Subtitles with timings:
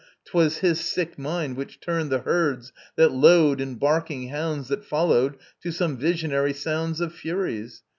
[0.25, 5.35] 'Twas his sick mind Which turned the herds that lowed and barking hounds That followed,
[5.61, 7.83] to some visionary sounds Of Furies.